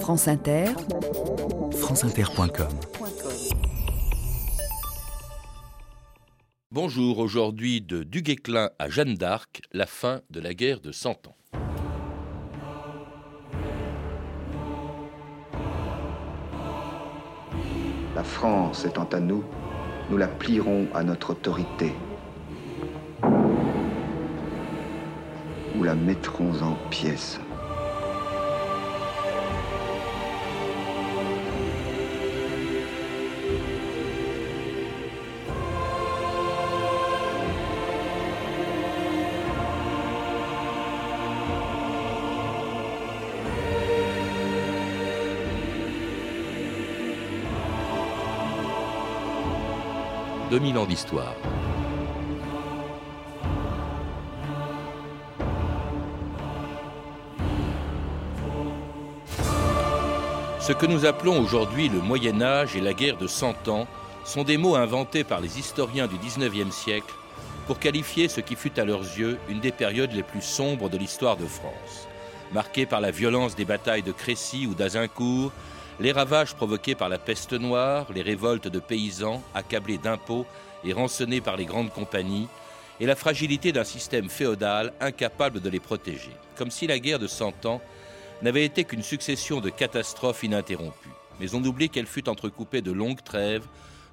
[0.00, 0.66] France Inter,
[1.72, 2.68] franceinter.com
[6.70, 11.36] Bonjour, aujourd'hui de Duguesclin à Jeanne d'Arc, la fin de la guerre de Cent Ans.
[18.14, 19.44] La France étant à nous,
[20.10, 21.92] nous la plierons à notre autorité.
[25.74, 27.40] Nous la mettrons en pièces.
[50.58, 51.34] «2000 ans d'histoire.
[60.60, 63.86] Ce que nous appelons aujourd'hui le Moyen Âge et la guerre de Cent Ans
[64.24, 67.12] sont des mots inventés par les historiens du XIXe siècle
[67.66, 70.96] pour qualifier ce qui fut à leurs yeux une des périodes les plus sombres de
[70.96, 72.08] l'histoire de France,
[72.54, 75.52] marquée par la violence des batailles de Crécy ou d'Azincourt,
[75.98, 80.46] les ravages provoqués par la peste noire, les révoltes de paysans accablés d'impôts
[80.84, 82.48] et rançonnés par les grandes compagnies,
[83.00, 87.26] et la fragilité d'un système féodal incapable de les protéger, comme si la guerre de
[87.26, 87.80] Cent Ans
[88.42, 91.10] n'avait été qu'une succession de catastrophes ininterrompues.
[91.40, 93.66] Mais on oublie qu'elle fut entrecoupée de longues trêves,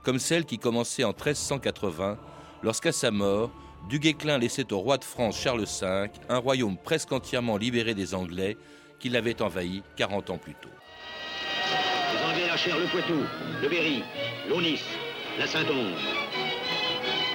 [0.03, 2.17] comme celle qui commençait en 1380,
[2.61, 3.51] lorsqu'à sa mort,
[3.89, 8.57] Duguesclin laissait au roi de France Charles V un royaume presque entièrement libéré des Anglais
[8.99, 10.72] qui l'avaient envahi 40 ans plus tôt.
[12.53, 13.19] Le Poitou,
[13.63, 14.03] le Berry,
[14.47, 14.79] l'Aunis,
[15.39, 15.97] la Saintonge.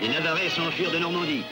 [0.01, 1.43] Les Navarrais s'enfuirent de Normandie.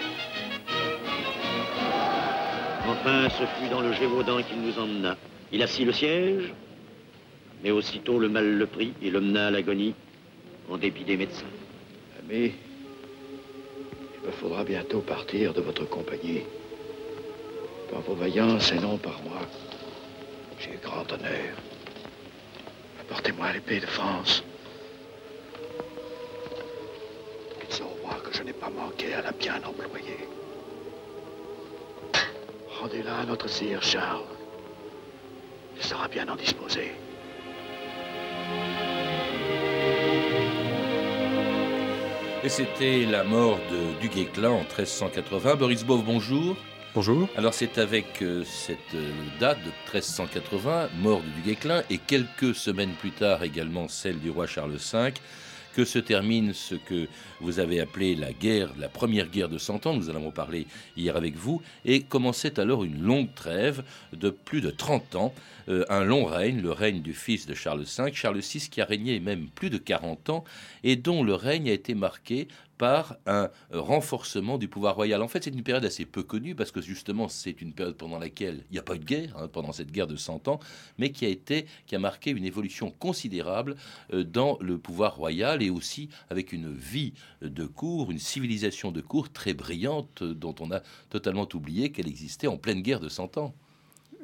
[2.88, 5.16] Enfin, ce fut dans le Gévaudan qu'il nous emmena.
[5.50, 6.54] Il assit le siège,
[7.64, 9.94] mais aussitôt le mal le prit et le mena à l'agonie,
[10.70, 11.44] en dépit des médecins.
[12.20, 12.52] Ami,
[14.22, 16.42] il me faudra bientôt partir de votre compagnie.
[17.90, 19.40] Par vos vaillances et non par moi.
[20.60, 21.65] J'ai grand honneur.
[23.08, 24.42] Apportez-moi l'épée de France.
[27.60, 30.28] Qu'ils sauront voir que je n'ai pas manqué à la bien employer.
[32.80, 34.24] Rendez-la à notre sire Charles.
[35.76, 36.92] Il sera bien en disposer.
[42.42, 45.56] Et c'était la mort de Duguesclin en 1380.
[45.56, 46.56] Boris Bove, bonjour.
[47.36, 52.94] Alors c'est avec euh, cette euh, date de 1380, mort de Duguesclin, et quelques semaines
[52.98, 55.12] plus tard également celle du roi Charles V,
[55.74, 57.06] que se termine ce que
[57.42, 60.66] vous avez appelé la guerre, la première guerre de Cent Ans, nous en avons parlé
[60.96, 65.34] hier avec vous, et commençait alors une longue trêve de plus de 30 ans,
[65.68, 68.86] euh, un long règne, le règne du fils de Charles V, Charles VI qui a
[68.86, 70.44] régné même plus de 40 ans,
[70.82, 72.48] et dont le règne a été marqué
[72.78, 75.22] par un renforcement du pouvoir royal.
[75.22, 78.18] En fait, c'est une période assez peu connue parce que justement, c'est une période pendant
[78.18, 80.60] laquelle il n'y a pas eu de guerre, hein, pendant cette guerre de 100 ans,
[80.98, 83.76] mais qui a été, qui a marqué une évolution considérable
[84.12, 89.00] euh, dans le pouvoir royal et aussi avec une vie de cour, une civilisation de
[89.00, 93.08] cour très brillante euh, dont on a totalement oublié qu'elle existait en pleine guerre de
[93.08, 93.54] 100 ans.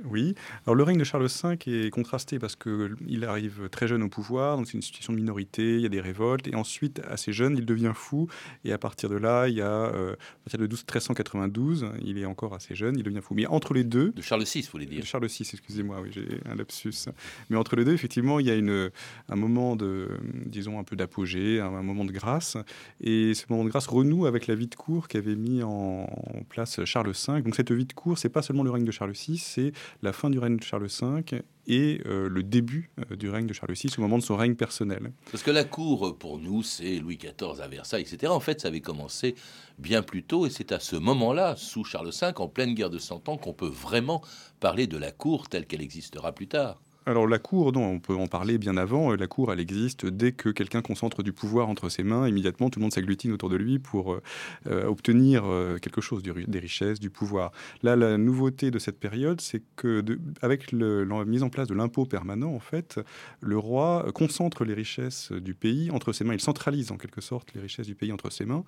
[0.05, 0.35] Oui.
[0.67, 4.57] Alors le règne de Charles V est contrasté parce qu'il arrive très jeune au pouvoir,
[4.57, 7.57] donc c'est une situation de minorité, il y a des révoltes, et ensuite, assez jeune,
[7.57, 8.29] il devient fou,
[8.65, 12.19] et à partir de là, il y a, euh, à partir de 12, 1392, il
[12.19, 13.35] est encore assez jeune, il devient fou.
[13.35, 14.11] Mais entre les deux...
[14.11, 17.09] De Charles VI, vous voulez dire De Charles VI, excusez-moi, oui, j'ai un lapsus.
[17.51, 18.91] Mais entre les deux, effectivement, il y a une,
[19.29, 20.09] un moment de,
[20.47, 22.57] disons, un peu d'apogée, un, un, moment de grâce,
[23.01, 26.43] et ce moment de grâce renoue avec la vie de cour qu'avait mis en, en
[26.49, 27.43] place Charles V.
[27.43, 30.12] Donc cette vie de cour, c'est pas seulement le règne de Charles VI, c'est la
[30.12, 33.75] fin du règne de Charles V et euh, le début euh, du règne de Charles
[33.75, 35.12] VI au moment de son règne personnel.
[35.31, 38.32] Parce que la cour, pour nous, c'est Louis XIV à Versailles, etc.
[38.32, 39.34] En fait, ça avait commencé
[39.78, 42.98] bien plus tôt, et c'est à ce moment-là, sous Charles V, en pleine guerre de
[42.98, 44.22] Cent Ans, qu'on peut vraiment
[44.60, 46.81] parler de la cour telle qu'elle existera plus tard.
[47.05, 49.12] Alors la cour, on peut en parler bien avant.
[49.17, 52.29] La cour, elle existe dès que quelqu'un concentre du pouvoir entre ses mains.
[52.29, 54.21] Immédiatement, tout le monde s'agglutine autour de lui pour
[54.69, 57.50] euh, obtenir euh, quelque chose, des richesses, du pouvoir.
[57.82, 60.05] Là, la nouveauté de cette période, c'est que
[60.43, 63.00] avec la mise en place de l'impôt permanent, en fait,
[63.41, 66.35] le roi concentre les richesses du pays entre ses mains.
[66.35, 68.62] Il centralise en quelque sorte les richesses du pays entre ses mains,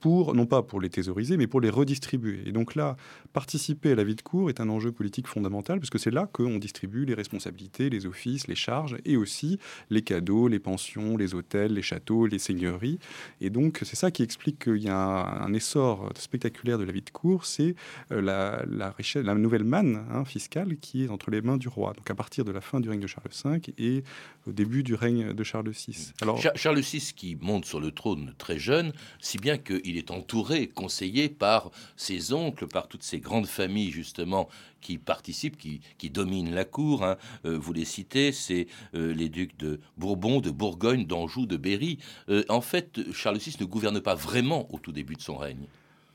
[0.00, 2.40] pour non pas pour les thésauriser, mais pour les redistribuer.
[2.46, 2.96] Et donc là,
[3.34, 6.58] participer à la vie de cour est un enjeu politique fondamental, puisque c'est là qu'on
[6.58, 9.58] distribue les responsabilités les offices, les charges, et aussi
[9.90, 12.98] les cadeaux, les pensions, les hôtels, les châteaux, les seigneuries.
[13.40, 17.02] Et donc, c'est ça qui explique qu'il y a un, essor spectaculaire de la vie
[17.02, 17.74] de cour, c'est
[18.10, 21.68] euh, la, la, richesse, la nouvelle manne hein, fiscale qui est entre les mains du
[21.68, 21.92] roi.
[21.92, 24.04] Donc, à partir de la fin du règne de Charles V et
[24.46, 26.12] au début du règne de Charles VI.
[26.20, 30.68] Alors, Charles VI qui monte sur le trône très jeune, si bien qu'il est entouré,
[30.68, 34.48] conseillé par ses oncles, par toutes ces grandes familles justement
[34.84, 37.04] qui participent, qui, qui dominent la cour.
[37.04, 37.16] Hein.
[37.44, 41.98] Euh, vous les citez, c'est euh, les ducs de Bourbon, de Bourgogne, d'Anjou, de Berry.
[42.28, 45.66] Euh, en fait, Charles VI ne gouverne pas vraiment au tout début de son règne.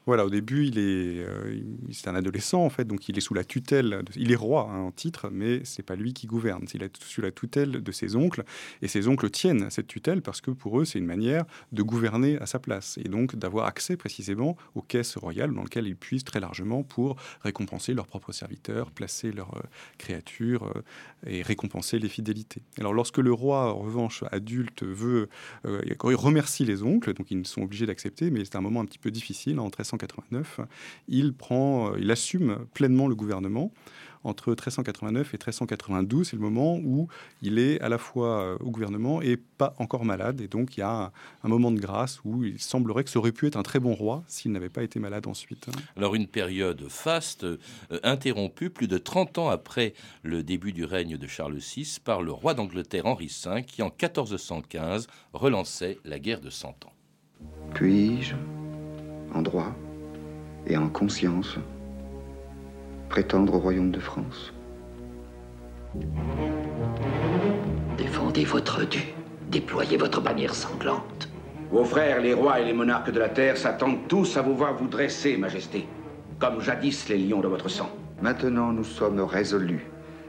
[0.09, 1.61] Voilà, au début, il est, euh,
[1.91, 4.01] c'est un adolescent en fait, donc il est sous la tutelle.
[4.15, 6.65] il est roi hein, en titre, mais c'est pas lui qui gouverne.
[6.73, 8.43] Il est sous la tutelle de ses oncles,
[8.81, 12.39] et ses oncles tiennent cette tutelle parce que pour eux, c'est une manière de gouverner
[12.39, 16.23] à sa place et donc d'avoir accès précisément aux caisses royales dans lesquelles ils puissent
[16.23, 19.61] très largement pour récompenser leurs propres serviteurs, placer leurs euh,
[19.99, 20.81] créatures euh,
[21.27, 22.63] et récompenser les fidélités.
[22.79, 25.29] Alors, lorsque le roi, en revanche, adulte, veut,
[25.65, 28.97] il remercie les oncles, donc ils sont obligés d'accepter, mais c'est un moment un petit
[28.97, 29.98] peu difficile en 1300
[31.07, 33.71] il, prend, euh, il assume pleinement le gouvernement
[34.23, 36.27] entre 1389 et 1392.
[36.27, 37.07] C'est le moment où
[37.41, 40.41] il est à la fois euh, au gouvernement et pas encore malade.
[40.41, 41.11] Et donc il y a
[41.43, 43.93] un, moment de grâce où il semblerait que ça aurait pu être un très bon
[43.93, 45.69] roi s'il n'avait pas été malade ensuite.
[45.95, 47.57] Alors une période faste, euh,
[48.03, 49.93] interrompue plus de 30 ans après
[50.23, 53.87] le début du règne de Charles VI par le roi d'Angleterre Henri V qui en
[53.87, 56.93] 1415 relançait la guerre de Cent Ans.
[57.73, 58.35] Puis-je,
[59.33, 59.75] en droit,
[60.67, 61.57] et en conscience
[63.09, 64.53] prétendre au royaume de France.
[67.97, 69.13] Défendez votre dû,
[69.49, 71.27] déployez votre bannière sanglante.
[71.71, 74.75] Vos frères, les rois et les monarques de la terre, s'attendent tous à vous voir
[74.75, 75.87] vous dresser, Majesté,
[76.39, 77.89] comme jadis les lions de votre sang.
[78.21, 79.85] Maintenant, nous sommes résolus,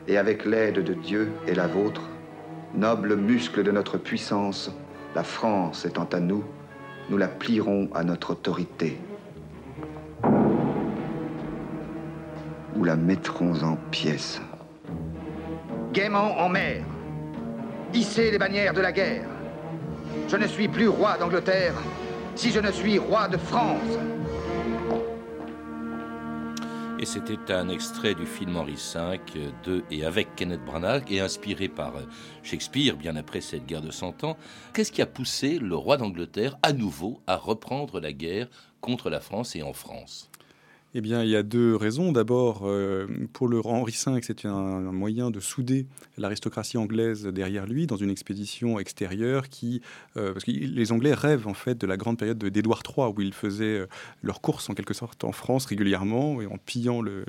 [0.08, 2.02] et avec l'aide de Dieu et la vôtre,
[2.74, 4.70] noble muscle de notre puissance,
[5.14, 6.44] la France étant à nous,
[7.08, 8.98] nous la plierons à notre autorité.
[12.80, 14.40] Ou la mettrons en pièces.
[15.92, 16.82] Gaiement en mer,
[17.92, 19.28] hissez les bannières de la guerre.
[20.28, 21.74] Je ne suis plus roi d'Angleterre
[22.34, 23.98] si je ne suis roi de France.
[26.98, 29.20] Et c'était un extrait du film Henri V
[29.64, 31.92] de et avec Kenneth Branagh et inspiré par
[32.42, 34.38] Shakespeare bien après cette guerre de Cent Ans.
[34.72, 38.48] Qu'est-ce qui a poussé le roi d'Angleterre à nouveau à reprendre la guerre
[38.80, 40.29] contre la France et en France?
[40.92, 42.10] Eh bien, il y a deux raisons.
[42.10, 45.86] D'abord, euh, pour le Henri V, c'était un, moyen de souder
[46.18, 49.82] l'aristocratie anglaise derrière lui dans une expédition extérieure qui,
[50.16, 53.20] euh, parce que les Anglais rêvent en fait de la grande période d'Édouard III où
[53.20, 53.86] ils faisaient euh,
[54.22, 57.24] leurs courses en quelque sorte en France régulièrement et en pillant le,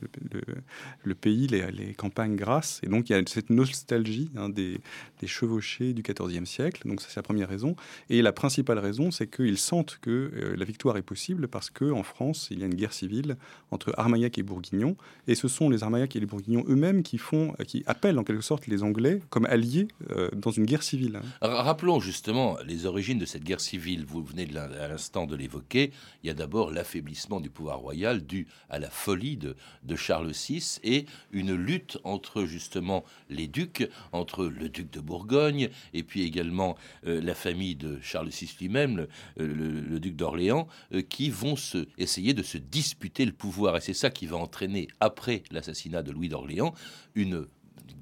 [1.14, 2.82] pays, les, campagnes grasses.
[2.82, 4.80] Et donc, il y a cette nostalgie hein, des,
[5.20, 6.88] des, chevauchés du XIVe siècle.
[6.88, 7.76] Donc, c'est la première raison.
[8.10, 12.48] Et la principale raison, c'est qu'ils sentent que la victoire est possible parce qu'en France,
[12.50, 13.38] il y a une guerre civile
[13.72, 14.96] entre Armagnac et Bourguignon.
[15.28, 18.42] Et ce sont les Armagnac et les Bourguignons eux-mêmes qui font, qui appellent en quelque
[18.42, 21.20] sorte les Anglais comme alliés euh, dans une guerre civile.
[21.42, 24.06] Rappelons justement les origines de cette guerre civile.
[24.06, 25.92] Vous venez à l'instant de l'évoquer.
[26.24, 30.32] Il y a d'abord l'affaiblissement du pouvoir royal dû à la folie de, de, Charles
[30.32, 36.24] VI et une lutte entre justement les ducs, entre le duc de Bourgogne et puis
[36.24, 36.76] également
[37.06, 39.08] euh, la famille de Charles VI lui-même,
[39.38, 44.10] le, duc d'Orléans, euh, qui vont se, essayer de se disputer le Et c'est ça
[44.10, 46.74] qui va entraîner, après l'assassinat de Louis d'Orléans,
[47.16, 47.48] une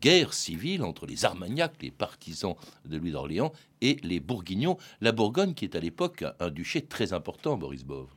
[0.02, 2.56] guerre civile entre les Armagnacs, les partisans
[2.86, 4.78] de Louis d'Orléans, et les Bourguignons.
[5.02, 8.10] La Bourgogne, qui est à l'époque un duché très important, Boris Bove.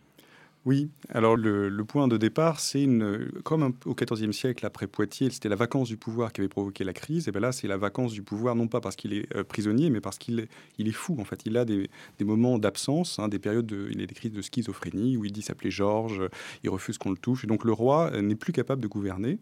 [0.64, 5.48] Oui, alors le, point de départ, c'est une, comme au XIVe siècle, après Poitiers, c'était
[5.48, 8.12] la vacance du pouvoir qui avait provoqué la crise, et bien là, c'est la vacance
[8.12, 10.92] du pouvoir, non pas parce qu'il est euh, prisonnier, mais parce qu'il est, il est
[10.92, 11.42] fou, en fait.
[11.46, 11.88] Il a des,
[12.20, 15.42] moments d'absence, hein, des périodes, de, il a des crises de schizophrénie, où il dit
[15.42, 16.22] s'appeler Georges,
[16.62, 19.38] il refuse qu'on le touche, et donc le roi euh, n'est plus capable de gouverner,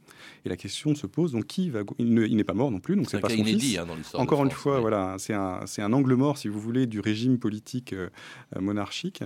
[0.47, 1.81] et la question se pose, donc qui va...
[1.99, 3.77] Il n'est pas mort non plus, donc c'est pas son fils.
[3.77, 7.00] Hein, dans Encore une fois, voilà, c'est un, un, angle mort, si vous voulez, du
[7.00, 8.09] régime politique euh,
[8.59, 9.23] monarchique.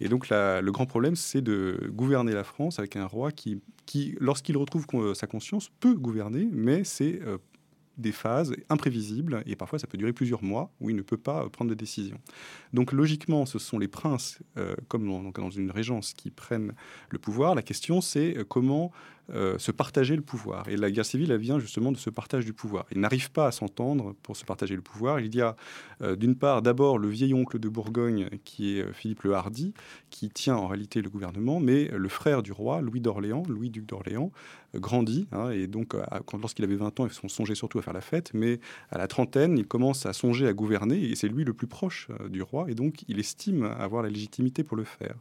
[0.00, 4.16] Et donc le grand problème, c'est de gouverner la France avec un roi qui, qui
[4.20, 7.38] lorsqu'il retrouve sa conscience, peut gouverner, mais c'est euh,
[7.96, 11.48] des phases imprévisibles, et parfois ça peut durer plusieurs mois, où il ne peut pas
[11.48, 12.18] prendre de décision.
[12.72, 16.74] Donc logiquement, ce sont les princes, euh, comme dans, une régence, qui prennent
[17.10, 17.54] le pouvoir.
[17.54, 18.92] La question, c'est euh, comment
[19.34, 20.68] euh, se partager le pouvoir.
[20.68, 22.86] Et la guerre civile, elle vient justement de ce partage du pouvoir.
[22.92, 25.18] Ils n'arrivent pas à s'entendre pour se partager le pouvoir.
[25.18, 25.56] Il y a
[26.00, 29.74] euh, d'une part d'abord le vieil oncle de Bourgogne, qui est euh, Philippe le Hardy,
[30.10, 33.84] qui tient en réalité le gouvernement, mais le frère du roi, Louis d'Orléans, Louis duc
[33.86, 34.30] d'Orléans,
[34.76, 35.26] grandit.
[35.32, 35.94] Hein, et donc,
[36.38, 39.58] lorsqu'il avait 20 ans, il songeait surtout à faire la fête, mais à la trentaine,
[39.58, 42.74] il commence à songer à gouverner, et c'est lui le plus proche du roi, et
[42.74, 45.14] donc il estime avoir la légitimité pour le faire.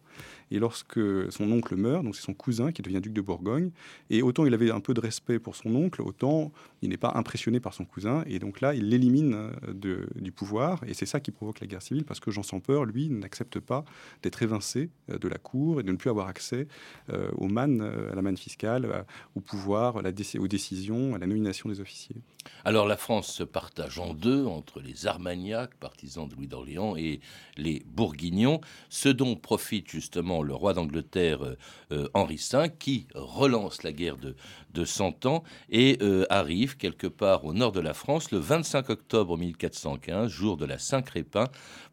[0.52, 1.00] Et lorsque
[1.32, 3.72] son oncle meurt, donc c'est son cousin qui devient duc de Bourgogne,
[4.10, 7.14] et autant il avait un peu de respect pour son oncle, autant il n'est pas
[7.16, 9.52] impressionné par son cousin, et donc là, il l'élimine
[9.86, 12.60] euh, du pouvoir, et c'est ça qui provoque la guerre civile, parce que Jean sans
[12.60, 13.84] peur, lui, n'accepte pas
[14.22, 16.68] d'être évincé euh, de la cour et de ne plus avoir accès
[17.10, 21.80] euh, aux man, à la manne fiscale, au pouvoir, aux décisions, à la nomination des
[21.80, 22.18] officiers.
[22.64, 27.20] Alors la France se partage en deux entre les Armagnacs, partisans de Louis d'Orléans, et
[27.58, 31.56] les Bourguignons, ce dont profite justement le roi d'Angleterre
[32.14, 34.36] Henri V, qui relance la guerre de,
[34.74, 38.90] de 100 ans et euh, arrive quelque part au nord de la France le 25
[38.90, 41.48] octobre 1415, jour de la Saint-Crépin,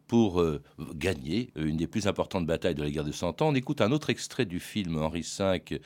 [0.07, 0.61] pour euh,
[0.95, 3.49] gagner une des plus importantes batailles de la guerre de Cent Ans.
[3.49, 5.79] On écoute un autre extrait du film Henri V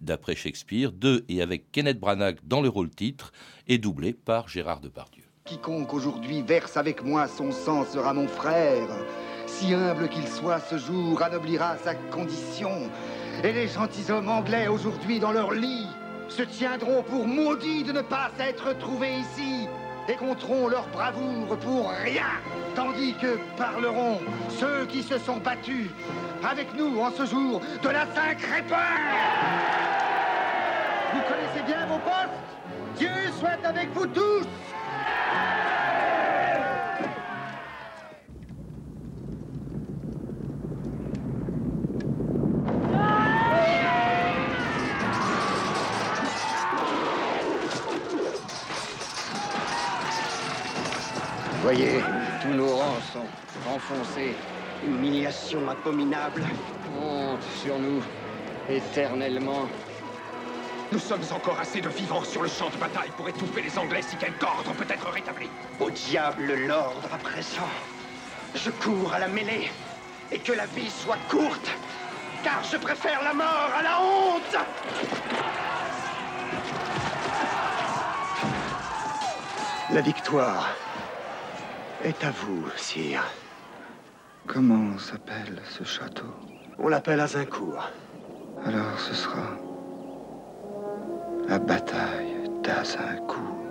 [0.00, 3.32] d'après Shakespeare, de et avec Kenneth Branagh dans le rôle titre,
[3.66, 5.24] et doublé par Gérard Depardieu.
[5.44, 8.88] Quiconque aujourd'hui verse avec moi son sang sera mon frère.
[9.46, 12.90] Si humble qu'il soit ce jour, anoblira sa condition.
[13.44, 15.88] Et les gentilshommes anglais aujourd'hui dans leur lit
[16.28, 19.68] se tiendront pour maudits de ne pas s'être trouvés ici
[20.08, 22.26] et compteront leur bravoure pour rien,
[22.74, 25.90] tandis que parleront ceux qui se sont battus
[26.48, 28.76] avec nous en ce jour de la Saint-Crépin.
[31.12, 32.96] Vous connaissez bien vos postes?
[32.96, 34.46] Dieu soit avec vous tous
[51.62, 52.00] voyez,
[52.42, 54.34] tous nos rangs sont enfoncés.
[54.84, 56.42] Humiliation abominable.
[57.00, 58.02] Honte sur nous,
[58.68, 59.68] éternellement.
[60.90, 64.02] Nous sommes encore assez de vivants sur le champ de bataille pour étouffer les Anglais
[64.02, 65.48] si quelque ordre peut être rétabli.
[65.80, 67.70] Au diable l'ordre à présent.
[68.54, 69.70] Je cours à la mêlée.
[70.32, 71.70] Et que la vie soit courte.
[72.42, 74.56] Car je préfère la mort à la honte.
[79.90, 80.74] La victoire
[82.04, 83.24] est à vous, sire.
[84.46, 86.26] Comment s'appelle ce château
[86.78, 87.90] On l'appelle Azincourt.
[88.64, 89.56] Alors ce sera
[91.48, 93.61] la bataille d'Azincourt.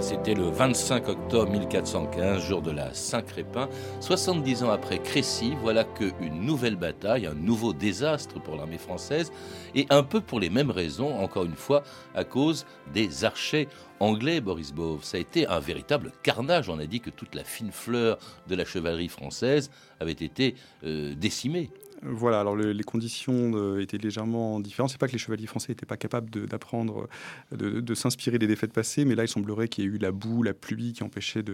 [0.00, 3.68] C'était le 25 octobre 1415, jour de la Saint-Crépin.
[4.00, 9.30] 70 ans après Crécy, voilà qu'une nouvelle bataille, un nouveau désastre pour l'armée française,
[9.74, 11.82] et un peu pour les mêmes raisons, encore une fois,
[12.14, 12.64] à cause
[12.94, 13.68] des archers
[14.00, 15.04] anglais, Boris Bove.
[15.04, 16.70] Ça a été un véritable carnage.
[16.70, 20.54] On a dit que toute la fine fleur de la chevalerie française avait été
[20.84, 21.70] euh, décimée.
[22.02, 24.90] Voilà, alors les conditions étaient légèrement différentes.
[24.90, 27.08] C'est pas que les chevaliers français n'étaient pas capables d'apprendre,
[27.52, 30.42] de, s'inspirer des défaites passées, mais là, il semblerait qu'il y ait eu la boue,
[30.42, 31.44] la pluie qui empêchait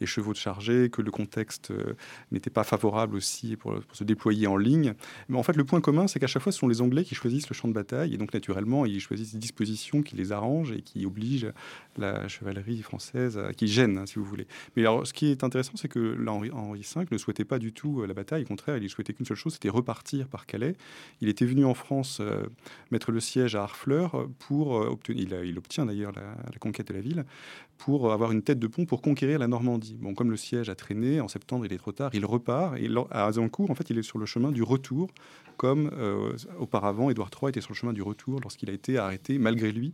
[0.00, 1.94] les chevaux de charger, que le contexte euh,
[2.32, 4.94] n'était pas favorable aussi pour, se déployer en ligne.
[5.28, 7.14] Mais en fait, le point commun, c'est qu'à chaque fois, ce sont les Anglais qui
[7.14, 10.72] choisissent le champ de bataille, et donc naturellement, ils choisissent des dispositions qui les arrangent
[10.72, 11.52] et qui obligent
[11.96, 14.48] la chevalerie française, qui gênent, hein, si vous voulez.
[14.74, 17.72] Mais alors, ce qui est intéressant, c'est que Henri, Henri V ne souhaitait pas du
[17.72, 18.42] tout euh, la bataille.
[18.42, 20.74] Au contraire, il souhaitait qu'une seule chose, c'était repartir partir par Calais.
[21.20, 22.44] Il était venu en France euh,
[22.90, 27.02] mettre le siège à Harfleur pour euh, obtenir, il, obtient d'ailleurs la, conquête de la
[27.02, 27.26] ville,
[27.76, 29.98] pour avoir une tête de pont pour conquérir la Normandie.
[30.00, 32.88] Bon, comme le siège a traîné, en septembre il est trop tard, il repart et
[33.10, 35.10] à Azincourt, en fait, il est sur le chemin du retour,
[35.58, 39.38] comme euh, auparavant Édouard III était sur le chemin du retour lorsqu'il a été arrêté
[39.38, 39.92] malgré lui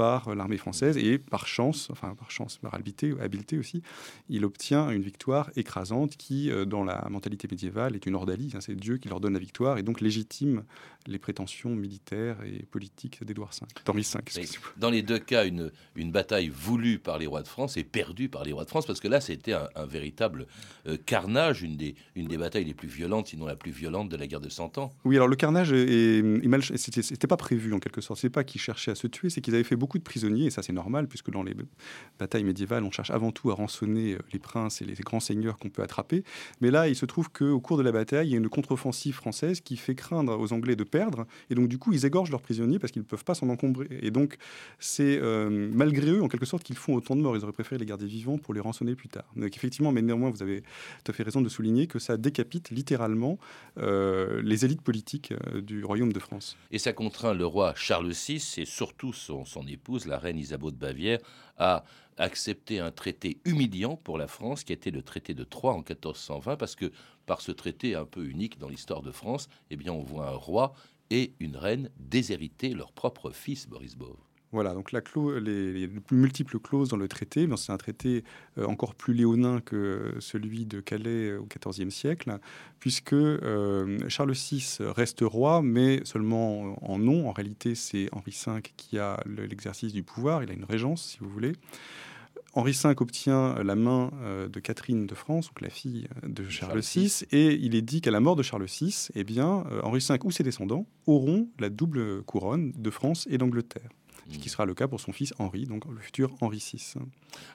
[0.00, 3.82] par l'armée française et par chance, enfin par chance, par habileté, habileté aussi,
[4.30, 8.50] il obtient une victoire écrasante qui, euh, dans la mentalité médiévale, est une ordalie.
[8.54, 10.62] Hein, c'est Dieu qui leur donne la victoire et donc légitime
[11.06, 14.42] les prétentions militaires et politiques d'Édouard V, d'Henri V.
[14.78, 18.28] Dans les deux cas, une, une bataille voulue par les rois de France et perdue
[18.28, 20.46] par les rois de France, parce que là, c'était un, véritable
[20.86, 24.16] euh, carnage, une des, une des batailles les plus violentes, sinon la plus violente de
[24.16, 24.92] la guerre de Cent Ans.
[25.04, 28.20] Oui, alors le carnage est, est mal, c'était pas prévu en quelque sorte.
[28.20, 30.46] C'est pas qu'ils cherchaient à se tuer, c'est qu'ils avaient fait beaucoup beaucoup de prisonniers,
[30.46, 31.56] et ça c'est normal, puisque dans les
[32.20, 35.68] batailles médiévales, on cherche avant tout à rançonner les princes et les grands seigneurs qu'on
[35.68, 36.22] peut attraper.
[36.60, 39.16] Mais là, il se trouve qu'au cours de la bataille, il y a une contre-offensive
[39.16, 42.40] française qui fait craindre aux Anglais de perdre, et donc du coup, ils égorgent leurs
[42.40, 43.88] prisonniers parce qu'ils ne peuvent pas s'en encombrer.
[44.00, 44.36] Et donc,
[44.78, 47.36] c'est euh, malgré eux, en quelque sorte, qu'ils font autant de morts.
[47.36, 49.24] Ils auraient préféré les garder vivants pour les rançonner plus tard.
[49.34, 50.62] Donc effectivement, mais néanmoins, vous avez
[51.04, 53.38] tout à fait raison de souligner que ça décapite littéralement
[53.78, 56.56] euh, les élites politiques euh, du royaume de France.
[56.70, 59.64] Et ça contraint le roi Charles VI et surtout son, son
[60.06, 61.18] la reine Isabeau de Bavière,
[61.58, 61.84] à
[62.18, 66.56] accepter un traité humiliant pour la France, qui était le traité de Troyes en 1420,
[66.56, 66.92] parce que
[67.26, 70.36] par ce traité un peu unique dans l'histoire de France, eh bien, on voit un
[70.36, 70.74] roi
[71.10, 74.29] et une reine déshériter leur propre fils, Boris Bove.
[74.52, 75.00] Voilà, donc la
[75.40, 78.24] les, plus multiples clauses dans le traité, c'est un traité
[78.58, 82.36] euh, encore plus léonin que celui de Calais au XIVe siècle,
[82.80, 87.28] puisque euh, Charles VI reste roi, mais seulement en nom.
[87.28, 91.18] En réalité, c'est Henri V qui a l'exercice du pouvoir, il a une régence, si
[91.20, 91.52] vous voulez.
[92.52, 96.80] Henri V obtient la main euh, de Catherine de France, donc la fille de Charles,
[96.80, 100.18] VI, et il est dit qu'à la mort de Charles VI, eh bien, Henri V
[100.24, 103.90] ou ses descendants auront la double couronne de France et d'Angleterre
[104.30, 106.94] ce qui sera le cas pour son fils Henri, donc le futur Henri VI.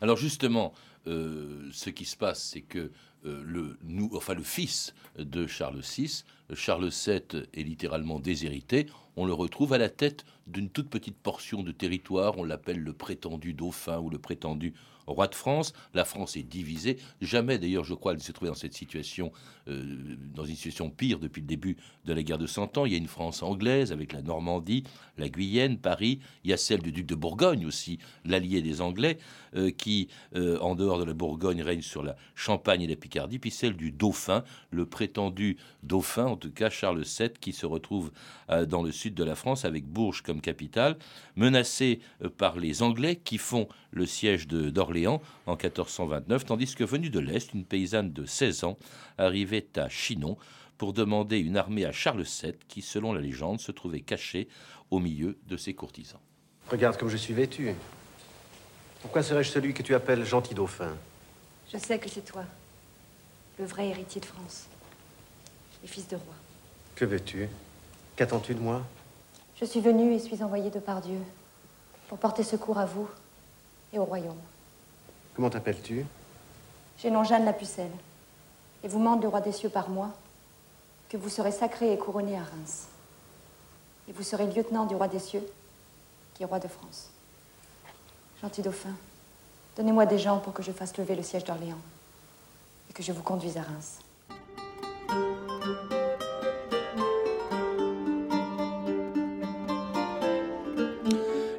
[0.01, 0.73] Alors justement,
[1.07, 2.91] euh, ce qui se passe, c'est que
[3.25, 8.87] le, nous, enfin, le fils de Charles VI, Charles VII, est littéralement déshérité.
[9.17, 12.37] On le retrouve à la tête d'une toute petite portion de territoire.
[12.37, 14.73] On l'appelle le prétendu dauphin ou le prétendu
[15.07, 15.73] roi de France.
[15.93, 16.97] La France est divisée.
[17.21, 19.31] Jamais, d'ailleurs, je crois, elle s'est trouvée dans cette situation,
[19.67, 22.85] euh, dans une situation pire depuis le début de la guerre de Cent Ans.
[22.85, 24.83] Il y a une France anglaise avec la Normandie,
[25.17, 26.19] la Guyenne, Paris.
[26.43, 29.17] Il y a celle du duc de Bourgogne aussi, l'allié des Anglais,
[29.55, 33.14] euh, qui, euh, en dehors de la Bourgogne, règne sur la Champagne et la Picardie.
[33.41, 38.11] Puis celle du dauphin, le prétendu dauphin, en tout cas Charles VII, qui se retrouve
[38.67, 40.97] dans le sud de la France avec Bourges comme capitale,
[41.35, 41.99] menacé
[42.37, 47.53] par les Anglais qui font le siège d'Orléans en 1429, tandis que venue de l'Est,
[47.53, 48.77] une paysanne de 16 ans
[49.17, 50.37] arrivait à Chinon
[50.77, 54.49] pour demander une armée à Charles VII qui, selon la légende, se trouvait caché
[54.91, 56.19] au milieu de ses courtisans.
[56.69, 57.69] Regarde comme je suis vêtu.
[59.01, 60.95] Pourquoi serais-je celui que tu appelles gentil dauphin?
[61.71, 62.43] Je sais que c'est toi,
[63.57, 64.65] le vrai héritier de France,
[65.83, 66.33] et fils de roi.
[66.95, 67.47] Que veux-tu?
[68.15, 68.81] Qu'attends-tu de moi?
[69.59, 71.19] Je suis venu et suis envoyé de par Dieu
[72.09, 73.07] pour porter secours à vous
[73.93, 74.39] et au royaume.
[75.35, 76.05] Comment t'appelles-tu?
[76.97, 77.91] J'ai nom Jeanne la Pucelle.
[78.83, 80.11] Et vous mande le roi des cieux par moi
[81.09, 82.87] que vous serez sacré et couronné à Reims.
[84.07, 85.45] Et vous serez lieutenant du roi des cieux,
[86.33, 87.09] qui est roi de France.
[88.41, 88.95] Gentil dauphin,
[89.75, 91.79] donnez-moi des gens pour que je fasse lever le siège d'Orléans
[92.89, 93.99] et que je vous conduise à Reims.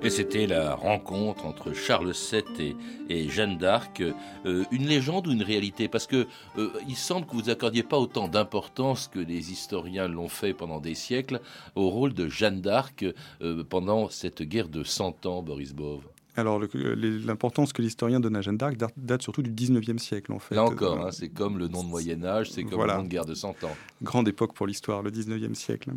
[0.07, 2.77] Et c'était la rencontre entre Charles VII
[3.11, 4.05] et, Jeanne d'Arc,
[4.45, 5.89] euh, une légende ou une réalité?
[5.89, 10.29] Parce que euh, il semble que vous accordiez pas autant d'importance que les historiens l'ont
[10.29, 11.41] fait pendant des siècles
[11.75, 13.05] au rôle de Jeanne d'Arc
[13.43, 16.05] euh, pendant cette guerre de 100 ans, Boris Bove.
[16.37, 20.55] Alors, l'importance que l'historien donne à Jeanne d'Arc date surtout du 19e siècle, en fait.
[20.55, 23.25] Là encore, hein, c'est comme le nom de Moyen-Âge, c'est comme le nom de guerre
[23.25, 23.77] de 100 ans.
[24.03, 25.93] Grande époque pour l'histoire, le 19e siècle.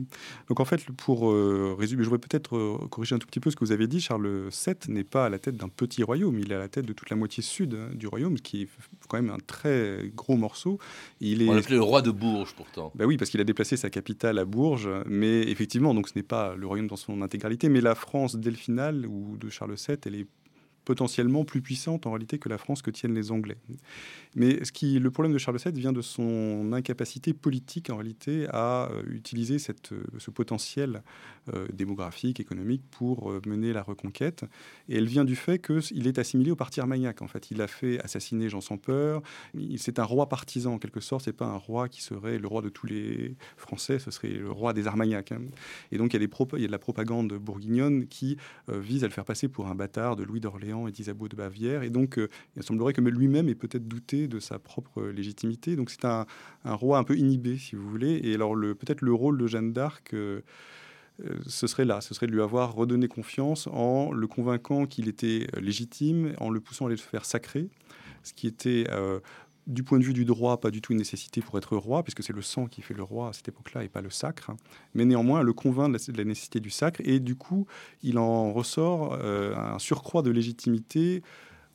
[0.47, 3.51] Donc, en fait, pour euh, résumer, je voudrais peut-être euh, corriger un tout petit peu
[3.51, 3.99] ce que vous avez dit.
[3.99, 6.85] Charles VII n'est pas à la tête d'un petit royaume, il est à la tête
[6.85, 8.69] de toute la moitié sud hein, du royaume, qui est
[9.09, 10.79] quand même un très gros morceau.
[11.19, 11.49] Il est...
[11.49, 12.93] On l'appelait le roi de Bourges, pourtant.
[12.95, 16.23] Ben oui, parce qu'il a déplacé sa capitale à Bourges, mais effectivement, donc ce n'est
[16.23, 20.15] pas le royaume dans son intégralité, mais la France delphinale ou de Charles VII, elle
[20.15, 20.28] est
[20.89, 23.57] potentiellement plus puissante en réalité que la France que tiennent les Anglais.
[24.35, 28.47] Mais ce qui, le problème de Charles VII vient de son incapacité politique en réalité
[28.49, 31.03] à euh, utiliser cette, euh, ce potentiel
[31.53, 34.45] euh, démographique, économique pour mener la reconquête.
[34.87, 37.21] Et elle vient du fait qu'il est assimilé au parti armagnac.
[37.21, 39.21] En fait, il a fait assassiner Jean sans peur.
[39.77, 41.25] C'est un roi partisan en quelque sorte.
[41.25, 43.99] C'est pas un roi qui serait le roi de tous les Français.
[43.99, 45.33] Ce serait le roi des Armagnacs.
[45.33, 45.41] Hein.
[45.91, 49.03] Et donc il y a, des il y a de la propagande bourguignonne qui vise
[49.03, 51.83] à le faire passer pour un bâtard de Louis d'Orléans et d'Isabeau de Bavière.
[51.83, 55.75] Et donc, euh, il semblerait que lui-même ait peut-être douté de sa propre légitimité.
[55.75, 56.25] Donc, c'est un,
[56.65, 58.19] roi un peu inhibé, si vous voulez.
[58.23, 60.13] Et alors, peut-être le rôle de Jeanne d'Arc.
[60.13, 60.41] Euh,
[61.25, 65.09] euh, ce serait là, ce serait de lui avoir redonné confiance en le convainquant qu'il
[65.09, 67.67] était légitime, en le poussant à aller se faire sacrer,
[68.23, 68.85] ce qui était
[69.69, 72.23] du point de vue du droit, pas du tout une nécessité pour être roi, puisque
[72.23, 74.51] c'est le sang qui fait le roi à cette époque-là et pas le sacre.
[74.95, 77.67] Mais néanmoins, le convainc de la, nécessité du sacre, et du coup,
[78.01, 81.21] il en ressort euh, un surcroît de légitimité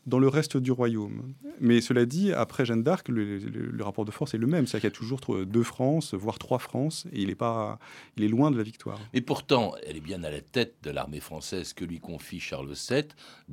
[0.07, 1.35] dans le reste du royaume.
[1.61, 4.67] Mais cela dit, après Jeanne d'Arc, le, rapport de force est le même.
[4.67, 7.79] C'est-à-dire qu'il y a toujours deux France, voire trois France, et il est, pas,
[8.17, 8.99] il est loin de la victoire.
[9.15, 12.75] Mais pourtant, elle est bien à la tête de l'armée française que lui confie Charles
[12.75, 13.05] VII,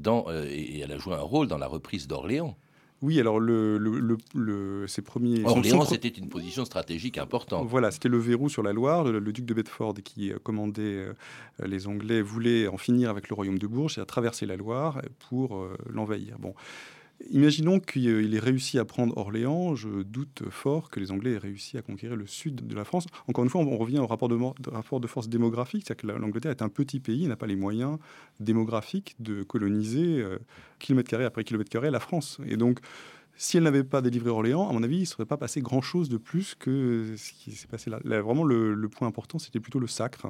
[0.08, 2.58] euh, et elle a joué un rôle dans la reprise d'Orléans.
[3.01, 5.43] Oui, alors le, le, ses premiers.
[5.43, 7.67] Orléans, c'était une position stratégique importante.
[7.67, 9.05] Voilà, c'était le verrou sur la Loire.
[9.05, 11.13] Le, duc de Bedford, qui commandait euh,
[11.65, 15.01] les Anglais, voulait en finir avec le royaume de Bourges et a traversé la Loire
[15.29, 16.37] pour euh, l'envahir.
[16.39, 16.53] Bon.
[17.29, 19.75] Imaginons qu'il ait réussi à prendre Orléans.
[19.75, 23.05] Je doute fort que les Anglais aient réussi à conquérir le sud de la France.
[23.27, 24.38] Encore une fois, on revient au rapport de,
[24.69, 25.84] rapport de force démographique.
[25.86, 27.97] C'est-à-dire que l'Angleterre est un petit pays, n'a pas les moyens
[28.39, 30.39] démographiques de coloniser euh,
[30.79, 32.39] kilomètre carré après kilomètre carré la France.
[32.45, 32.79] Et donc,
[33.35, 36.09] si elle n'avait pas délivré Orléans, à mon avis, il ne serait pas passé grand-chose
[36.09, 37.99] de plus que ce qui s'est passé là.
[38.21, 40.27] vraiment, le, point important, c'était plutôt le sacre.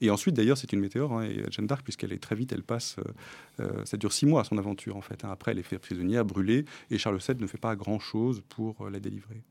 [0.00, 1.12] Et ensuite, d'ailleurs, c'est une météore.
[1.12, 2.96] Hein, et Jeanne d'Arc, puisqu'elle est très vite, elle passe.
[2.98, 3.12] Euh,
[3.60, 5.24] euh, ça dure six mois, son aventure, en fait.
[5.24, 5.28] Hein.
[5.30, 6.64] Après, elle est faite prisonnière, brûlée.
[6.90, 9.42] Et Charles VII ne fait pas grand-chose pour euh, la délivrer.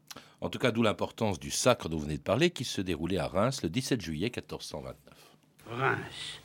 [0.42, 3.18] En tout cas, d'où l'importance du sacre dont vous venez de parler, qui se déroulait
[3.18, 4.96] à Reims le 17 juillet 1429.
[5.72, 6.42] Reims.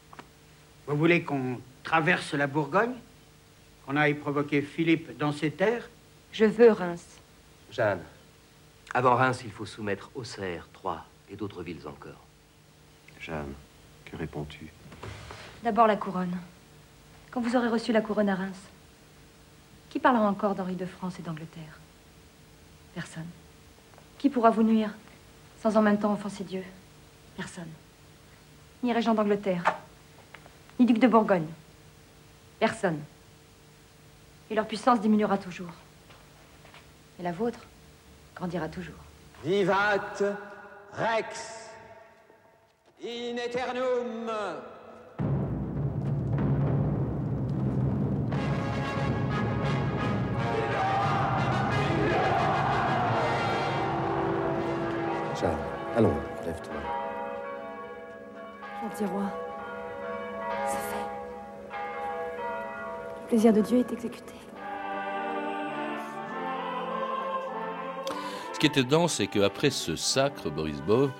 [0.87, 2.94] Vous voulez qu'on traverse la Bourgogne?
[3.87, 5.88] Qu'on aille provoquer Philippe dans ses terres?
[6.35, 7.20] Je veux Reims.
[7.70, 8.03] Jeanne,
[8.92, 12.20] avant Reims, il faut soumettre Auxerre, Troyes et d'autres villes encore.
[13.20, 13.55] Jeanne,
[14.05, 14.66] que réponds-tu?
[15.62, 16.37] D'abord la couronne.
[17.31, 18.59] Quand vous aurez reçu la couronne à Reims,
[19.90, 21.79] qui parlera encore d'Henri de France et d'Angleterre?
[22.94, 23.29] Personne.
[24.18, 24.90] Qui pourra vous nuire
[25.62, 26.64] sans en même temps offenser Dieu?
[27.37, 27.70] Personne.
[28.83, 29.62] Ni régent d'Angleterre,
[30.81, 31.47] ni duc de Bourgogne.
[32.59, 33.01] Personne.
[34.51, 35.73] Et leur puissance diminuera toujours.
[37.18, 37.61] Et la vôtre
[38.35, 38.94] grandira toujours.
[39.44, 40.22] Vivat
[40.94, 41.70] Rex
[43.03, 44.31] in eternum
[55.37, 55.50] Jeanne,
[55.96, 56.14] allons,
[56.46, 56.74] lève-toi.
[58.83, 59.22] Gentil roi,
[60.66, 61.77] c'est fait.
[63.22, 64.35] Le plaisir de Dieu est exécuté.
[68.59, 71.11] Qui est étonnant, c'est qu'après ce sacre, Boris Bov,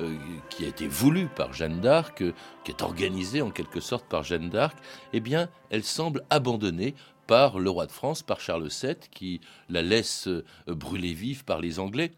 [0.00, 0.16] euh,
[0.50, 2.32] qui a été voulu par Jeanne d'Arc, euh,
[2.64, 4.76] qui est organisé en quelque sorte par Jeanne d'Arc,
[5.12, 6.94] eh bien, elle semble abandonnée
[7.26, 11.60] par le roi de France, par Charles VII, qui la laisse euh, brûler vive par
[11.60, 12.12] les Anglais.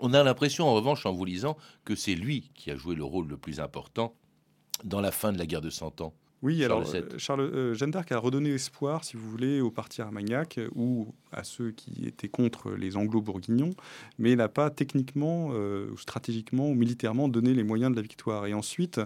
[0.00, 3.04] On a l'impression, en revanche, en vous lisant, que c'est lui qui a joué le
[3.04, 4.14] rôle le plus important
[4.84, 6.12] dans la fin de la guerre de Cent Ans.
[6.42, 6.84] Oui, alors
[7.16, 11.70] Charles, Jeanne d'Arc a redonné espoir, si vous voulez, au parti armagnac ou à ceux
[11.70, 13.74] qui étaient contre les anglo-bourguignons,
[14.18, 18.46] mais n'a pas techniquement, euh, stratégiquement ou militairement donné les moyens de la victoire.
[18.46, 19.00] Et ensuite,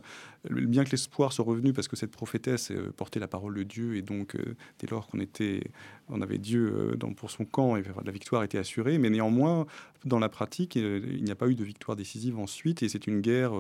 [0.48, 3.96] bien que l'espoir soit revenu parce que cette prophétesse euh, portait la parole de Dieu
[3.96, 5.64] et donc euh, dès lors qu'on était,
[6.08, 9.66] on avait Dieu dans, pour son camp et la victoire était assurée, mais néanmoins
[10.04, 13.20] dans la pratique, il n'y a pas eu de victoire décisive ensuite et c'est une
[13.20, 13.52] guerre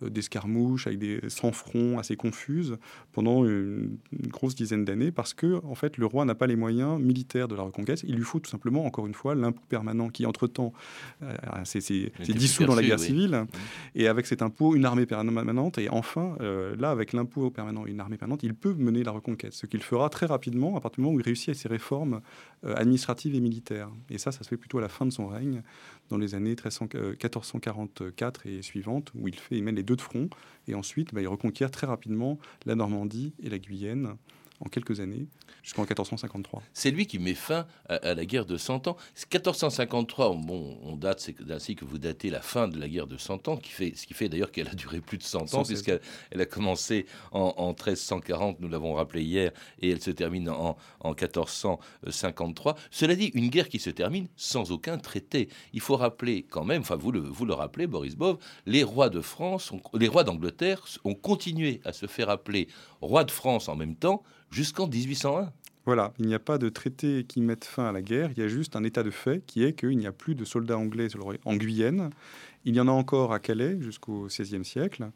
[0.00, 2.76] d'escarmouches avec des sans fronts assez confuses
[3.18, 6.54] pendant une, une grosse dizaine d'années parce que en fait le roi n'a pas les
[6.54, 8.04] moyens militaires de la reconquête.
[8.06, 10.72] Il lui faut tout simplement, encore une fois, l'impôt permanent qui, entre-temps,
[11.22, 11.80] euh, s'est
[12.28, 13.46] dissous dans la guerre civile.
[13.94, 15.78] Et avec cet impôt, une armée permanente.
[15.78, 19.10] Et enfin, euh, là, avec l'impôt permanent et une armée permanente, il peut mener la
[19.10, 19.52] reconquête.
[19.52, 22.20] Ce qu'il fera très rapidement à partir du moment où il réussit à ses réformes
[22.64, 23.90] euh, administratives et militaires.
[24.10, 25.62] Et ça, ça se fait plutôt à la fin de son règne,
[26.10, 30.28] dans les années 1444 et suivantes, où il fait, il mène les deux de front.
[30.68, 33.07] Et ensuite, bah, il reconquiert très rapidement la Normandie
[33.42, 34.16] et la Guyenne
[34.60, 35.26] en quelques années,
[35.62, 36.62] jusqu'en 1453.
[36.72, 38.96] C'est lui qui met fin à, la guerre de Cent Ans.
[39.32, 43.16] 1453, bon, on date, c'est ainsi que vous datez la fin de la guerre de
[43.16, 45.62] Cent Ans, qui fait, ce qui fait d'ailleurs qu'elle a duré plus de 100 ans,
[45.62, 50.76] puisqu'elle elle a commencé en, 1340, nous l'avons rappelé hier, et elle se termine en,
[51.04, 52.76] 1453.
[52.90, 55.48] Cela dit, une guerre qui se termine sans aucun traité.
[55.72, 59.08] Il faut rappeler quand même, enfin vous le, vous le rappelez, Boris Bov, les rois
[59.08, 62.68] de France, les rois d'Angleterre ont continué à se faire appeler
[63.00, 65.52] rois de France en même temps jusqu'en 1801.
[65.86, 68.42] Voilà, il n'y a pas de traité qui mette fin à la guerre, il y
[68.42, 71.08] a juste un état de fait qui est qu'il n'y a plus de soldats anglais
[71.46, 72.10] en Guyenne.
[72.66, 75.08] Il y en a encore à Calais jusqu'au XVIe siècle.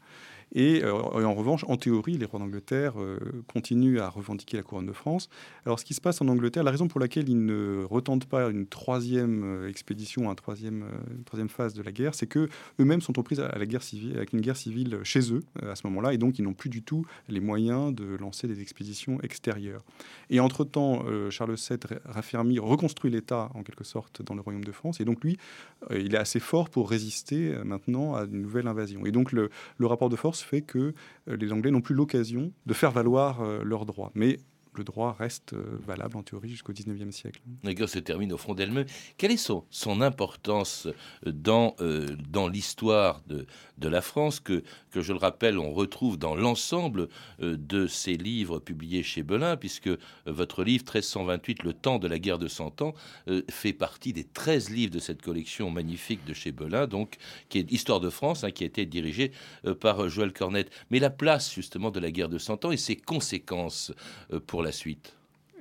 [0.53, 4.85] Et, euh, en revanche, en théorie, les rois d'Angleterre euh, continuent à revendiquer la couronne
[4.85, 5.29] de France.
[5.65, 8.49] Alors, ce qui se passe en Angleterre, la raison pour laquelle ils ne retentent pas
[8.49, 13.23] une troisième euh, expédition, une troisième phase de la guerre, c'est que eux-mêmes sont aux
[13.23, 16.17] prises à la guerre civile, avec une guerre civile chez eux à ce moment-là, et
[16.17, 19.83] donc ils n'ont plus du tout les moyens de lancer des expéditions extérieures.
[20.29, 24.99] Et entre-temps, Charles VII raffermit, reconstruit l'État en quelque sorte dans le royaume de France,
[24.99, 25.37] et donc lui,
[25.91, 29.05] il est assez fort pour résister maintenant à une nouvelle invasion.
[29.05, 30.93] Et donc le, le rapport de force fait que
[31.27, 34.11] euh, les Anglais n'ont plus l'occasion de faire valoir euh, leurs droits.
[34.15, 34.39] Mais
[34.77, 37.41] le droit reste euh, valable en théorie jusqu'au 19e siècle.
[37.63, 38.85] La guerre se termine au front d'elle-même.
[39.17, 40.87] Quelle est son, son importance
[41.27, 43.45] euh, dans, euh, dans l'histoire de,
[43.77, 47.09] de la France que, que, je le rappelle, on retrouve dans l'ensemble
[47.39, 49.89] de ces livres publiés chez Belin, puisque
[50.25, 52.93] votre livre 1328, Le temps de la guerre de Cent Ans,
[53.49, 57.17] fait partie des 13 livres de cette collection magnifique de chez Belin, donc,
[57.49, 59.31] qui est Histoire de France, hein, qui a été dirigée
[59.79, 60.71] par Joël Cornette.
[60.89, 63.91] Mais la place, justement, de la guerre de Cent Ans et ses conséquences
[64.47, 65.15] pour la suite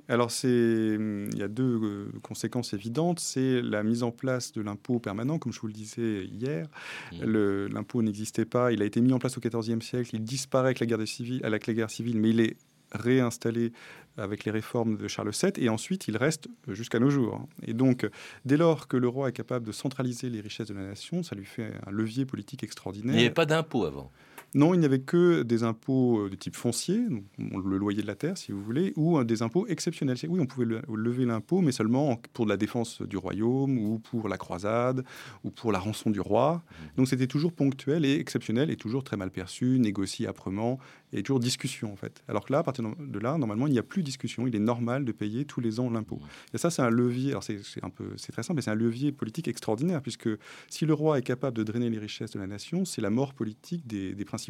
[0.08, 3.20] alors, il y a deux euh, conséquences évidentes.
[3.20, 6.66] C'est la mise en place de l'impôt permanent, comme je vous le disais hier.
[7.12, 7.68] Mmh.
[7.72, 8.72] L'impôt n'existait pas.
[8.72, 10.10] Il a été mis en place au XIVe siècle.
[10.12, 12.56] Il disparaît avec la guerre, civile, avec la guerre civile, mais il est
[12.92, 13.72] réinstallé
[14.18, 17.46] avec les réformes de Charles VII, et ensuite il reste jusqu'à nos jours.
[17.66, 18.06] Et donc,
[18.44, 21.34] dès lors que le roi est capable de centraliser les richesses de la nation, ça
[21.34, 23.14] lui fait un levier politique extraordinaire.
[23.14, 24.10] Il n'y avait pas d'impôt avant.
[24.54, 27.00] Non, il n'y avait que des impôts euh, de type foncier,
[27.38, 30.18] le loyer de la terre, si vous voulez, ou euh, des impôts exceptionnels.
[30.28, 34.28] Oui, on pouvait lever l'impôt, mais seulement pour de la défense du royaume, ou pour
[34.28, 35.04] la croisade,
[35.42, 36.56] ou pour la rançon du roi.
[36.56, 36.84] Mmh.
[36.98, 40.78] Donc c'était toujours ponctuel et exceptionnel, et toujours très mal perçu, négocié âprement,
[41.14, 42.22] et toujours discussion, en fait.
[42.28, 44.46] Alors que là, à partir de là, normalement, il n'y a plus de discussion.
[44.46, 46.16] Il est normal de payer tous les ans l'impôt.
[46.16, 46.54] Mmh.
[46.54, 48.74] Et ça, c'est un levier, alors c'est un peu, c'est très simple, mais c'est un
[48.74, 50.28] levier politique extraordinaire, puisque
[50.68, 53.32] si le roi est capable de drainer les richesses de la nation, c'est la mort
[53.32, 54.41] politique des, des principes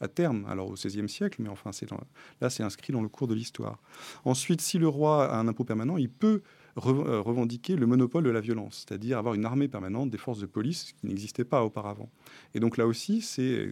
[0.00, 1.88] à terme, alors au XVIe siècle, mais enfin c'est
[2.40, 3.78] là c'est inscrit dans le cours de l'histoire.
[4.24, 6.42] Ensuite, si le roi a un impôt permanent, il peut
[6.76, 10.46] euh, revendiquer le monopole de la violence, c'est-à-dire avoir une armée permanente des forces de
[10.46, 12.10] police qui n'existait pas auparavant.
[12.54, 13.70] Et donc là aussi, c'est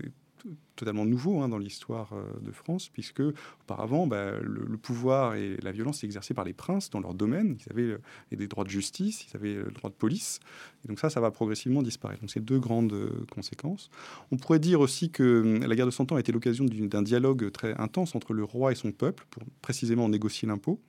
[0.78, 3.22] totalement nouveau hein, dans l'histoire euh, de France, puisque
[3.62, 7.56] auparavant, bah, le, pouvoir et la violence exercés par les princes dans leur domaine.
[7.58, 10.40] Ils avaient euh, des droits de justice, ils avaient le droit de police.
[10.84, 12.20] Et donc ça, ça va progressivement disparaître.
[12.20, 13.90] Donc c'est deux grandes euh, conséquences.
[14.30, 17.02] On pourrait dire aussi que hum, la guerre de Cent Ans a été l'occasion d'un
[17.02, 20.80] dialogue très intense entre le roi et son peuple pour précisément négocier l'impôt.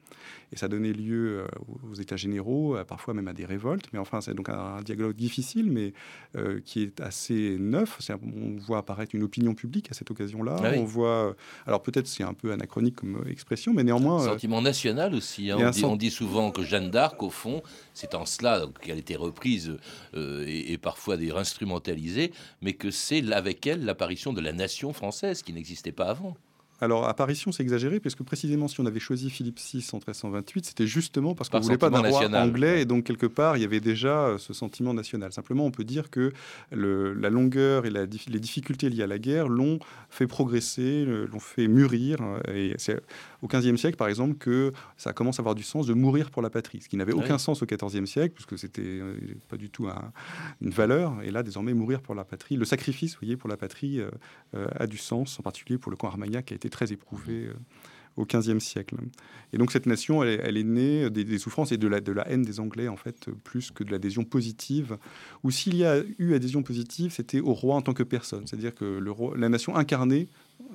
[0.51, 1.45] Et ça donnait lieu
[1.89, 3.87] aux États généraux, parfois même à des révoltes.
[3.93, 5.93] Mais enfin, c'est donc un, dialogue difficile, mais
[6.65, 7.99] qui est assez neuf.
[8.21, 10.57] on voit apparaître une opinion publique à cette occasion-là.
[10.63, 14.21] Ah on voit, alors peut-être c'est un peu anachronique comme expression, mais néanmoins.
[14.21, 15.51] Un euh, sentiment national aussi.
[15.51, 15.71] Hein.
[15.83, 17.61] On, dit, souvent que Jeanne d'Arc, au fond,
[17.93, 19.77] c'est en cela qu'elle a été reprise
[20.15, 25.41] euh, et, et, parfois instrumentalisée, mais que c'est avec elle l'apparition de la nation française
[25.41, 26.35] qui n'existait pas avant.
[26.81, 30.65] Alors, apparition, c'est exagéré, parce que précisément, si on avait choisi Philippe VI en 1328,
[30.65, 33.61] c'était justement parce qu'on ne voulait pas d'un roi anglais, et donc quelque part, il
[33.61, 35.33] y avait déjà euh, ce sentiment national.
[35.33, 36.31] Simplement, on peut dire que
[36.71, 42.17] la longueur et les difficultés liées à la guerre l'ont fait progresser, l'ont fait mûrir.
[42.21, 42.99] Euh, et c'est
[43.41, 46.41] au XVe siècle, par exemple, que ça commence à avoir du sens de mourir pour
[46.41, 49.15] la patrie, ce qui n'avait aucun sens au XIVe siècle, puisque c'était euh,
[49.47, 49.87] pas du tout
[50.61, 51.21] une valeur.
[51.23, 54.01] Et là, désormais, mourir pour la patrie, le sacrifice, vous voyez, pour la patrie
[54.53, 57.53] a du sens, en particulier pour le camp Armagnac qui a été très éprouvé euh,
[58.17, 58.95] au XVe siècle.
[59.53, 62.43] Et donc cette nation, elle, est née des, souffrances et de la, de la haine
[62.43, 64.97] des Anglais, en fait, plus que de l'adhésion positive.
[65.43, 68.45] Ou s'il y a eu adhésion positive, c'était au roi en tant que personne.
[68.45, 70.27] C'est-à-dire que le roi, la nation incarnée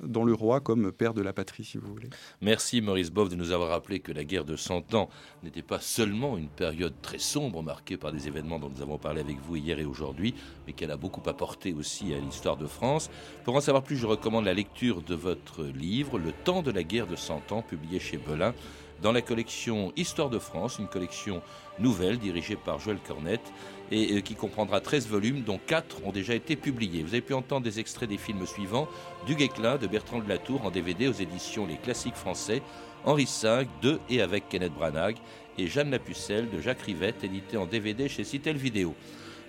[0.03, 2.09] dans le roi comme père de la patrie, si vous voulez.
[2.41, 5.09] Merci Maurice Boff de nous avoir rappelé que la guerre de Cent Ans
[5.43, 9.21] n'était pas seulement une période très sombre marquée par des événements dont nous avons parlé
[9.21, 10.33] avec vous hier et aujourd'hui,
[10.67, 13.09] mais qu'elle a beaucoup apporté aussi à l'histoire de France.
[13.43, 16.83] Pour en savoir plus, je recommande la lecture de votre livre, Le temps de la
[16.83, 18.53] guerre de Cent Ans, publié chez Belin
[19.01, 21.41] dans la collection Histoire de France, une collection
[21.79, 23.53] nouvelle dirigée par Joël Cornette
[23.91, 27.03] et euh, qui comprendra 13 volumes dont 4 ont déjà été publiés.
[27.03, 28.87] Vous avez pu entendre des extraits des films suivants
[29.25, 32.61] Du Guesclin de Bertrand de Latour en DVD aux éditions Les Classiques Français,
[33.03, 35.17] Henri V de et avec Kenneth Branagh
[35.57, 38.95] et Jeanne la Pucelle de Jacques Rivette édité en DVD chez Citel Vidéo.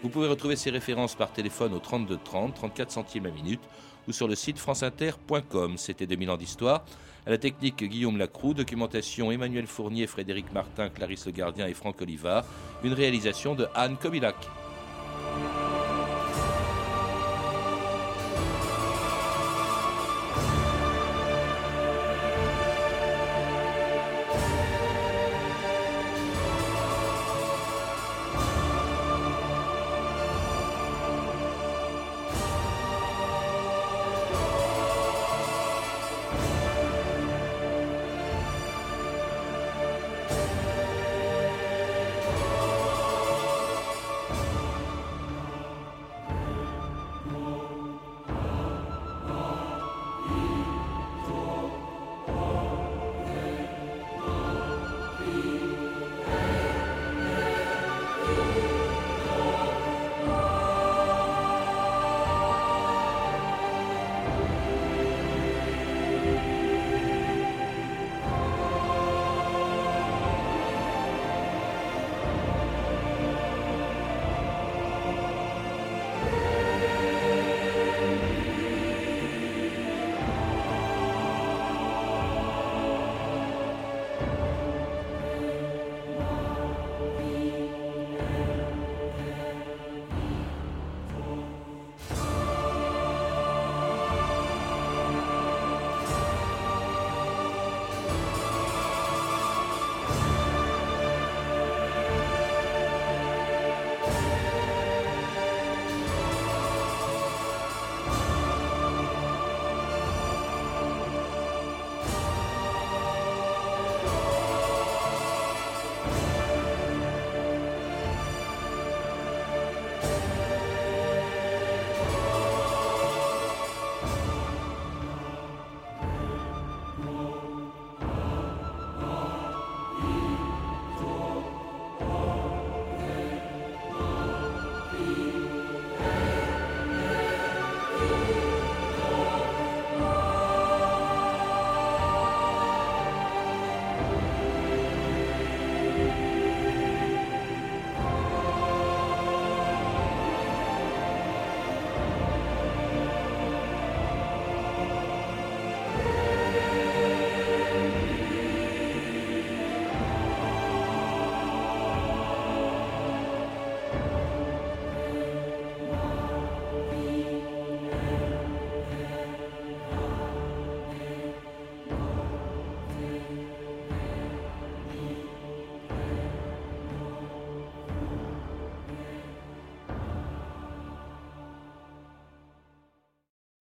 [0.02, 3.62] Vous pouvez retrouver ces références par téléphone au 32 30, 34 centimes la minute
[4.08, 5.76] ou sur le site franceinter.com.
[5.76, 6.84] C'était 2000 ans d'histoire.
[7.26, 8.54] À la technique, Guillaume Lacroux.
[8.54, 12.44] Documentation, Emmanuel Fournier, Frédéric Martin, Clarisse Le Gardien et Franck Olivard.
[12.84, 14.36] Une réalisation de Anne Kobilac.